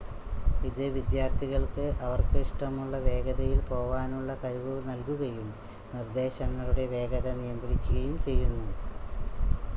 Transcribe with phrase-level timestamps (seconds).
[0.67, 5.47] ഇത് വിദ്യാർത്ഥികൾക്ക് അവർക്ക് ഇഷ്ടമുള്ള വേഗതയിൽ പോവാനുള്ള കഴിവ് നൽകുകയും
[5.93, 8.67] നിർദ്ദേശങ്ങളുടെ വേഗത നിയന്ത്രിക്കുയും ചെയ്യുന്നു